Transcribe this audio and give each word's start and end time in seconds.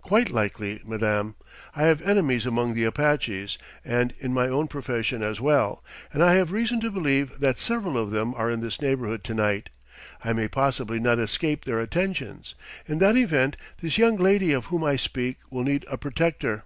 "Quite 0.00 0.30
likely, 0.30 0.80
madame: 0.86 1.34
I 1.76 1.82
have 1.82 2.00
enemies 2.00 2.46
among 2.46 2.72
the 2.72 2.84
Apaches, 2.84 3.58
and 3.84 4.14
in 4.18 4.32
my 4.32 4.48
own 4.48 4.66
profession 4.66 5.22
as 5.22 5.42
well; 5.42 5.84
and 6.10 6.24
I 6.24 6.36
have 6.36 6.50
reason 6.52 6.80
to 6.80 6.90
believe 6.90 7.38
that 7.40 7.58
several 7.60 7.98
of 7.98 8.10
them 8.10 8.32
are 8.34 8.50
in 8.50 8.60
this 8.60 8.80
neighbourhood 8.80 9.22
tonight. 9.22 9.68
I 10.24 10.32
may 10.32 10.48
possibly 10.48 10.98
not 11.00 11.18
escape 11.18 11.66
their 11.66 11.80
attentions. 11.80 12.54
In 12.88 12.96
that 13.00 13.18
event, 13.18 13.56
this 13.82 13.98
young 13.98 14.16
lady 14.16 14.54
of 14.54 14.64
whom 14.72 14.82
I 14.82 14.96
speak 14.96 15.36
will 15.50 15.64
need 15.64 15.84
a 15.90 15.98
protector." 15.98 16.64